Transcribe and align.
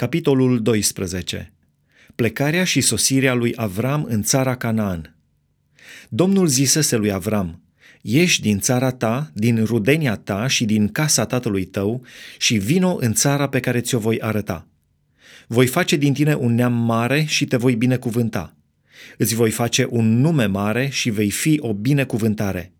Capitolul 0.00 0.62
12. 0.62 1.52
Plecarea 2.14 2.64
și 2.64 2.80
sosirea 2.80 3.34
lui 3.34 3.52
Avram 3.56 4.04
în 4.08 4.22
țara 4.22 4.56
Canaan. 4.56 5.16
Domnul 6.08 6.46
zisese 6.46 6.96
lui 6.96 7.12
Avram, 7.12 7.62
Ieși 8.00 8.40
din 8.40 8.58
țara 8.58 8.90
ta, 8.90 9.30
din 9.34 9.64
rudenia 9.64 10.16
ta 10.16 10.46
și 10.46 10.64
din 10.64 10.88
casa 10.88 11.26
tatălui 11.26 11.64
tău 11.64 12.04
și 12.38 12.56
vino 12.56 12.96
în 13.00 13.12
țara 13.12 13.48
pe 13.48 13.60
care 13.60 13.80
ți-o 13.80 13.98
voi 13.98 14.20
arăta. 14.20 14.68
Voi 15.46 15.66
face 15.66 15.96
din 15.96 16.12
tine 16.12 16.34
un 16.34 16.54
neam 16.54 16.72
mare 16.72 17.24
și 17.28 17.44
te 17.44 17.56
voi 17.56 17.74
binecuvânta. 17.74 18.56
Îți 19.16 19.34
voi 19.34 19.50
face 19.50 19.86
un 19.90 20.20
nume 20.20 20.46
mare 20.46 20.88
și 20.88 21.10
vei 21.10 21.30
fi 21.30 21.58
o 21.62 21.74
binecuvântare. 21.74 22.72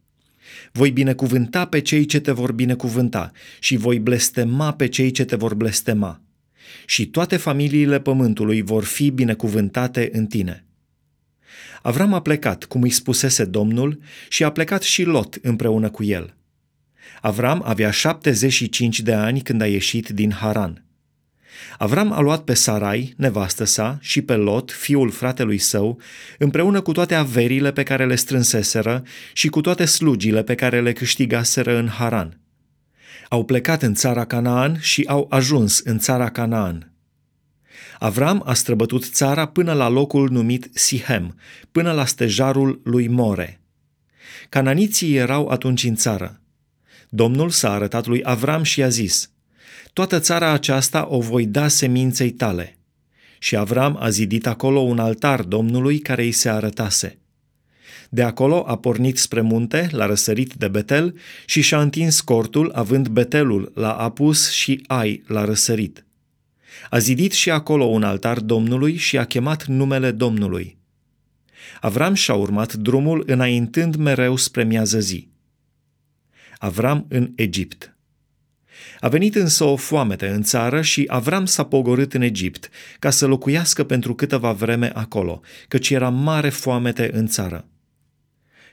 Voi 0.72 0.90
binecuvânta 0.90 1.66
pe 1.66 1.80
cei 1.80 2.04
ce 2.04 2.20
te 2.20 2.32
vor 2.32 2.52
binecuvânta 2.52 3.30
și 3.58 3.76
voi 3.76 3.98
blestema 3.98 4.72
pe 4.72 4.88
cei 4.88 5.10
ce 5.10 5.24
te 5.24 5.36
vor 5.36 5.54
blestema 5.54 6.20
și 6.86 7.06
toate 7.06 7.36
familiile 7.36 8.00
pământului 8.00 8.62
vor 8.62 8.84
fi 8.84 9.10
binecuvântate 9.10 10.08
în 10.12 10.26
tine. 10.26 10.64
Avram 11.82 12.12
a 12.12 12.20
plecat, 12.20 12.64
cum 12.64 12.82
îi 12.82 12.90
spusese 12.90 13.44
Domnul, 13.44 13.98
și 14.28 14.44
a 14.44 14.50
plecat 14.50 14.82
și 14.82 15.02
Lot 15.02 15.38
împreună 15.42 15.90
cu 15.90 16.04
el. 16.04 16.34
Avram 17.20 17.62
avea 17.64 17.90
75 17.90 19.00
de 19.00 19.12
ani 19.12 19.40
când 19.40 19.60
a 19.60 19.66
ieșit 19.66 20.08
din 20.08 20.30
Haran. 20.30 20.84
Avram 21.78 22.12
a 22.12 22.20
luat 22.20 22.44
pe 22.44 22.54
Sarai, 22.54 23.14
nevastă 23.16 23.64
sa, 23.64 23.98
și 24.00 24.22
pe 24.22 24.34
Lot, 24.34 24.70
fiul 24.70 25.10
fratelui 25.10 25.58
său, 25.58 26.00
împreună 26.38 26.80
cu 26.80 26.92
toate 26.92 27.14
averile 27.14 27.72
pe 27.72 27.82
care 27.82 28.06
le 28.06 28.14
strânseseră 28.14 29.02
și 29.32 29.48
cu 29.48 29.60
toate 29.60 29.84
slugile 29.84 30.42
pe 30.42 30.54
care 30.54 30.80
le 30.80 30.92
câștigaseră 30.92 31.78
în 31.78 31.88
Haran 31.88 32.40
au 33.32 33.44
plecat 33.44 33.82
în 33.82 33.94
țara 33.94 34.24
Canaan 34.24 34.78
și 34.80 35.04
au 35.06 35.26
ajuns 35.28 35.78
în 35.78 35.98
țara 35.98 36.30
Canaan. 36.30 36.92
Avram 37.98 38.42
a 38.44 38.54
străbătut 38.54 39.04
țara 39.04 39.46
până 39.46 39.72
la 39.72 39.88
locul 39.88 40.30
numit 40.30 40.68
Sihem, 40.72 41.38
până 41.72 41.92
la 41.92 42.04
stejarul 42.04 42.80
lui 42.84 43.08
More. 43.08 43.60
Cananiții 44.48 45.16
erau 45.16 45.48
atunci 45.48 45.84
în 45.84 45.94
țară. 45.94 46.40
Domnul 47.08 47.50
s-a 47.50 47.72
arătat 47.72 48.06
lui 48.06 48.20
Avram 48.24 48.62
și 48.62 48.82
a 48.82 48.88
zis, 48.88 49.30
Toată 49.92 50.18
țara 50.18 50.50
aceasta 50.50 51.06
o 51.08 51.20
voi 51.20 51.46
da 51.46 51.68
seminței 51.68 52.30
tale. 52.30 52.78
Și 53.38 53.56
Avram 53.56 53.96
a 54.00 54.08
zidit 54.08 54.46
acolo 54.46 54.80
un 54.80 54.98
altar 54.98 55.42
Domnului 55.42 55.98
care 55.98 56.22
îi 56.22 56.32
se 56.32 56.48
arătase. 56.48 57.19
De 58.12 58.22
acolo 58.22 58.64
a 58.66 58.76
pornit 58.78 59.18
spre 59.18 59.40
munte, 59.40 59.88
l-a 59.92 60.06
răsărit 60.06 60.54
de 60.54 60.68
Betel 60.68 61.18
și 61.46 61.60
și-a 61.60 61.80
întins 61.80 62.20
cortul, 62.20 62.70
având 62.74 63.08
Betelul 63.08 63.72
la 63.74 63.92
apus 63.92 64.50
și 64.50 64.84
Ai 64.86 65.22
la 65.26 65.44
răsărit. 65.44 66.04
A 66.90 66.98
zidit 66.98 67.32
și 67.32 67.50
acolo 67.50 67.84
un 67.84 68.02
altar 68.02 68.40
Domnului 68.40 68.96
și 68.96 69.18
a 69.18 69.24
chemat 69.24 69.64
numele 69.66 70.10
Domnului. 70.10 70.78
Avram 71.80 72.14
și-a 72.14 72.34
urmat 72.34 72.74
drumul 72.74 73.22
înaintând 73.26 73.96
mereu 73.96 74.36
spre 74.36 74.64
miază 74.64 75.00
zi. 75.00 75.28
Avram 76.58 77.06
în 77.08 77.32
Egipt. 77.34 77.94
A 79.00 79.08
venit 79.08 79.34
însă 79.34 79.64
o 79.64 79.76
foamete 79.76 80.28
în 80.28 80.42
țară 80.42 80.82
și 80.82 81.04
Avram 81.08 81.44
s-a 81.44 81.64
pogorât 81.64 82.14
în 82.14 82.22
Egipt 82.22 82.68
ca 82.98 83.10
să 83.10 83.26
locuiască 83.26 83.84
pentru 83.84 84.14
câteva 84.14 84.52
vreme 84.52 84.90
acolo, 84.94 85.40
căci 85.68 85.90
era 85.90 86.08
mare 86.08 86.48
foamete 86.48 87.10
în 87.12 87.26
țară. 87.26 87.64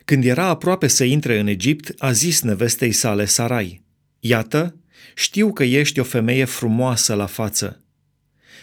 Când 0.07 0.25
era 0.25 0.45
aproape 0.45 0.87
să 0.87 1.03
intre 1.03 1.39
în 1.39 1.47
Egipt, 1.47 1.93
a 1.97 2.11
zis 2.11 2.41
nevestei 2.41 2.91
sale 2.91 3.25
Sarai, 3.25 3.83
Iată, 4.19 4.75
știu 5.15 5.53
că 5.53 5.63
ești 5.63 5.99
o 5.99 6.03
femeie 6.03 6.45
frumoasă 6.45 7.13
la 7.13 7.25
față. 7.25 7.83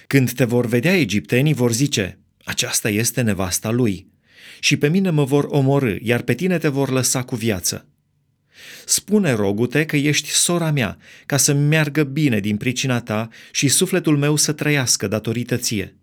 Când 0.06 0.32
te 0.32 0.44
vor 0.44 0.66
vedea 0.66 0.96
egiptenii, 0.96 1.54
vor 1.54 1.72
zice, 1.72 2.18
aceasta 2.44 2.90
este 2.90 3.20
nevasta 3.20 3.70
lui. 3.70 4.06
Și 4.60 4.76
pe 4.76 4.88
mine 4.88 5.10
mă 5.10 5.24
vor 5.24 5.46
omorâ, 5.48 5.96
iar 6.00 6.22
pe 6.22 6.34
tine 6.34 6.58
te 6.58 6.68
vor 6.68 6.90
lăsa 6.90 7.22
cu 7.22 7.36
viață. 7.36 7.88
Spune, 8.84 9.32
rogute, 9.32 9.84
că 9.84 9.96
ești 9.96 10.28
sora 10.28 10.70
mea, 10.70 10.98
ca 11.26 11.36
să 11.36 11.52
meargă 11.52 12.04
bine 12.04 12.40
din 12.40 12.56
pricina 12.56 13.00
ta 13.00 13.28
și 13.52 13.68
sufletul 13.68 14.16
meu 14.16 14.36
să 14.36 14.52
trăiască 14.52 15.08
datorită 15.08 15.56
ție. 15.56 15.96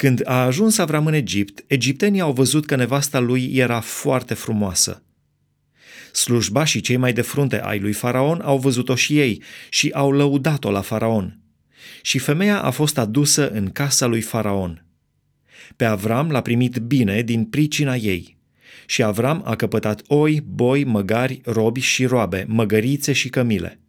Când 0.00 0.22
a 0.24 0.44
ajuns 0.44 0.78
Avram 0.78 1.06
în 1.06 1.12
Egipt, 1.12 1.64
egiptenii 1.66 2.20
au 2.20 2.32
văzut 2.32 2.66
că 2.66 2.76
nevasta 2.76 3.18
lui 3.18 3.50
era 3.54 3.80
foarte 3.80 4.34
frumoasă. 4.34 5.02
Slujba 6.12 6.64
și 6.64 6.80
cei 6.80 6.96
mai 6.96 7.12
de 7.12 7.20
frunte 7.20 7.60
ai 7.60 7.78
lui 7.78 7.92
Faraon 7.92 8.40
au 8.40 8.58
văzut-o 8.58 8.94
și 8.94 9.18
ei 9.18 9.42
și 9.68 9.90
au 9.90 10.12
lăudat-o 10.12 10.70
la 10.70 10.80
Faraon. 10.80 11.38
Și 12.02 12.18
femeia 12.18 12.62
a 12.62 12.70
fost 12.70 12.98
adusă 12.98 13.50
în 13.50 13.70
casa 13.70 14.06
lui 14.06 14.20
Faraon. 14.20 14.84
Pe 15.76 15.84
Avram 15.84 16.30
l-a 16.30 16.40
primit 16.42 16.76
bine 16.76 17.22
din 17.22 17.44
pricina 17.44 17.94
ei. 17.94 18.38
Și 18.86 19.02
Avram 19.02 19.42
a 19.44 19.56
căpătat 19.56 20.02
oi, 20.06 20.40
boi, 20.46 20.84
măgari, 20.84 21.40
robi 21.44 21.80
și 21.80 22.04
roabe, 22.04 22.44
măgărițe 22.48 23.12
și 23.12 23.28
cămile. 23.28 23.80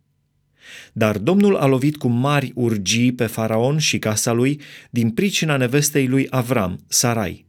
Dar 0.93 1.17
Domnul 1.17 1.55
a 1.55 1.65
lovit 1.65 1.97
cu 1.97 2.07
mari 2.07 2.51
urgii 2.55 3.13
pe 3.13 3.25
faraon 3.25 3.77
și 3.77 3.99
casa 3.99 4.31
lui 4.31 4.61
din 4.89 5.09
pricina 5.09 5.57
nevestei 5.57 6.07
lui 6.07 6.27
Avram, 6.29 6.79
Sarai. 6.87 7.45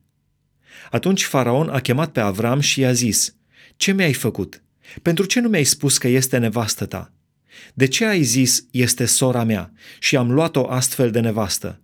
Atunci 0.90 1.24
faraon 1.24 1.68
a 1.68 1.80
chemat 1.80 2.12
pe 2.12 2.20
Avram 2.20 2.60
și 2.60 2.80
i-a 2.80 2.92
zis, 2.92 3.34
Ce 3.76 3.92
mi-ai 3.92 4.12
făcut? 4.12 4.62
Pentru 5.02 5.24
ce 5.24 5.40
nu 5.40 5.48
mi-ai 5.48 5.64
spus 5.64 5.98
că 5.98 6.08
este 6.08 6.38
nevastă 6.38 6.86
ta? 6.86 7.12
De 7.74 7.86
ce 7.86 8.04
ai 8.06 8.22
zis, 8.22 8.66
este 8.70 9.04
sora 9.04 9.44
mea 9.44 9.72
și 9.98 10.16
am 10.16 10.30
luat-o 10.30 10.70
astfel 10.70 11.10
de 11.10 11.20
nevastă? 11.20 11.80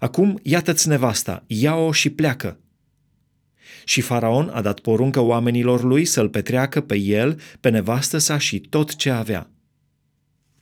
Acum 0.00 0.38
iată-ți 0.42 0.88
nevasta, 0.88 1.44
ia-o 1.46 1.92
și 1.92 2.10
pleacă. 2.10 2.58
Și 3.84 4.00
faraon 4.00 4.48
a 4.48 4.60
dat 4.60 4.80
poruncă 4.80 5.20
oamenilor 5.20 5.82
lui 5.82 6.04
să-l 6.04 6.28
petreacă 6.28 6.80
pe 6.80 6.96
el, 6.96 7.40
pe 7.60 7.68
nevastă 7.68 8.18
sa 8.18 8.38
și 8.38 8.60
tot 8.60 8.96
ce 8.96 9.10
avea. 9.10 9.50